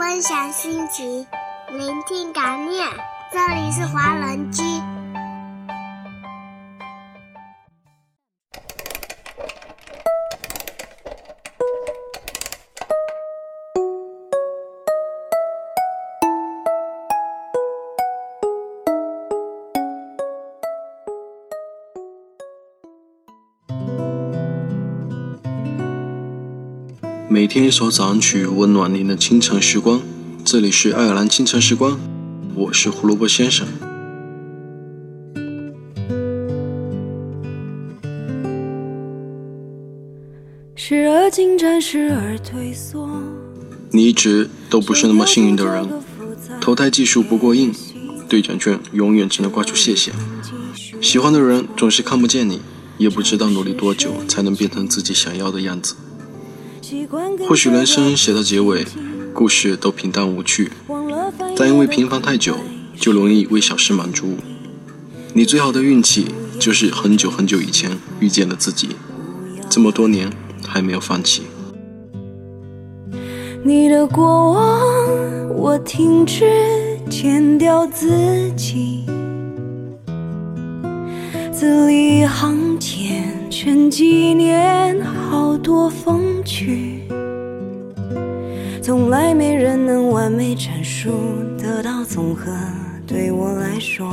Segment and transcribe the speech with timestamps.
[0.00, 1.26] 分享心情，
[1.68, 2.88] 聆听感念。
[3.30, 4.62] 这里是华人居。
[27.32, 30.02] 每天一首早安曲，温暖您的清晨时光。
[30.44, 31.96] 这里是爱尔兰清晨时光，
[32.56, 33.68] 我是胡萝卜先生。
[40.74, 43.08] 时而进展，时而退缩。
[43.92, 45.88] 你一直都不是那么幸运的人，
[46.60, 47.72] 投胎技术不过硬，
[48.28, 50.10] 兑奖券永远只能挂出谢谢。
[51.00, 52.60] 喜欢的人总是看不见你，
[52.98, 55.94] 也不知道努力多久才能变成自己想要的样子。
[57.48, 58.84] 或许人生写到结尾，
[59.32, 60.72] 故事都平淡无趣，
[61.56, 62.56] 但因为平凡太久，
[62.96, 64.36] 就容易为小事满足。
[65.32, 66.26] 你最好的运气，
[66.58, 68.96] 就是很久很久以前遇见了自己，
[69.68, 70.32] 这么多年
[70.66, 71.42] 还没有放弃。
[73.62, 76.44] 你的过往，我停止
[77.08, 79.04] 剪掉自己，
[81.52, 82.89] 字里行间
[83.62, 87.02] 全纪念好多风趣，
[88.80, 91.10] 从来没人能完美阐述，
[91.58, 92.50] 得到综合，
[93.06, 94.10] 对我来说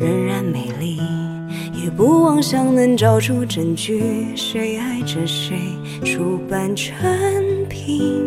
[0.00, 0.98] 仍然美丽。
[1.80, 5.56] 也不妄想能找出证据，谁爱着谁，
[6.04, 6.96] 出版成
[7.68, 8.20] 品。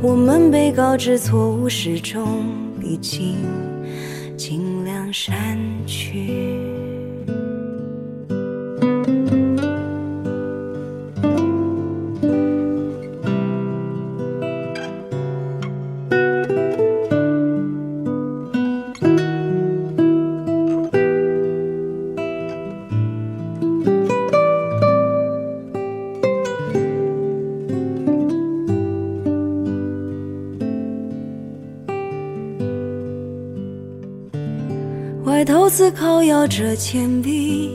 [0.00, 2.44] 我们被告知错误始终，
[2.80, 3.38] 毕竟
[4.36, 6.77] 尽量删去。
[35.38, 37.70] 歪头思考，摇着铅笔，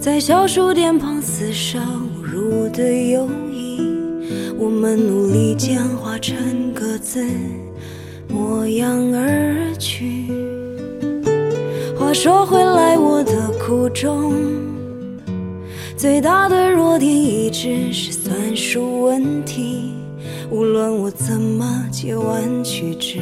[0.00, 3.82] 在小数点旁厮杀侮辱的友谊。
[4.56, 7.22] 我们努力简化成各自
[8.30, 10.32] 模样而去。
[11.98, 14.32] 话说回来，我的苦衷，
[15.98, 19.92] 最大的弱点一直是算术问题。
[20.50, 23.18] 无论我怎么截弯曲直，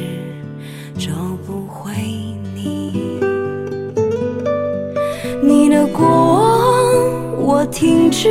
[0.97, 1.11] 找
[1.45, 1.91] 不回
[7.75, 8.29] 停止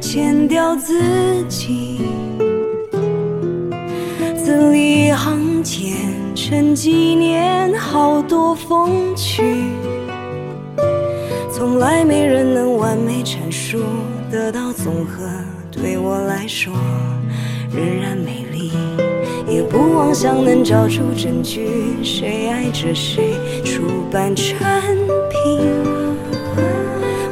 [0.00, 2.00] 剪掉自己，
[4.34, 5.92] 字里行间
[6.34, 9.42] 成纪念好多风趣。
[11.52, 13.78] 从来没人能完美阐述，
[14.30, 15.28] 得到综合，
[15.70, 16.72] 对我来说
[17.70, 18.72] 仍然美丽。
[19.46, 21.68] 也不妄想能找出证据，
[22.02, 24.56] 谁爱着谁，出版成
[25.28, 25.97] 品。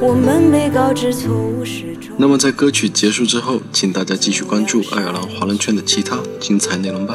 [0.01, 2.15] 我们被告知错误始终。
[2.19, 7.15] 那么在歌曲结束之后，请大家继续关注爱尔兰华人圈的其他精彩内容吧。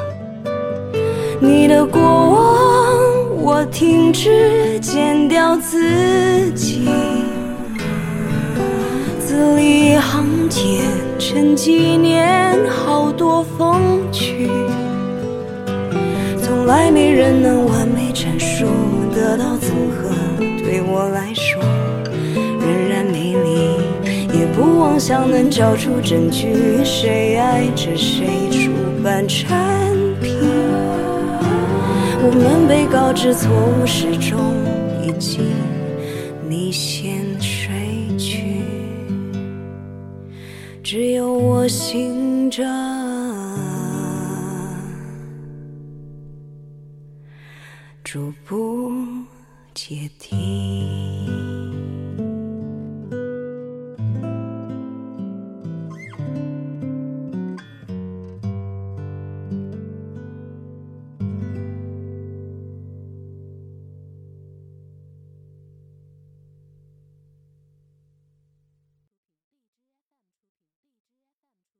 [1.39, 6.87] 你的过往，我停止剪掉自己，
[9.19, 10.83] 字里行间
[11.17, 14.49] 沉几年好多风趣。
[16.41, 18.65] 从来没人能完美阐述，
[19.15, 19.55] 得到
[24.91, 29.89] 也不妄想能找出证据，谁爱着谁，出版产
[30.21, 30.35] 品。
[32.23, 34.37] 我们被告知错误始终，
[35.01, 35.45] 已经
[36.49, 37.71] 你先睡
[38.17, 38.57] 去，
[40.83, 42.61] 只有我醒着，
[48.03, 48.91] 逐步
[49.73, 51.20] 阶梯。